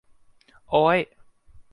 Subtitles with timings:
[0.69, 0.99] โอ๊ย